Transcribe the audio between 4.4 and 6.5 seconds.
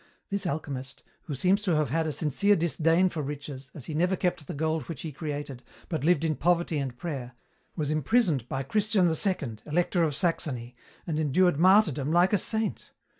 the gold which he created, but lived in